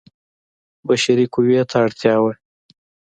بشري 0.87 1.25
قوې 1.33 1.61
ته 1.69 1.77
اړتیا 1.85 2.15
وه. 2.23 2.31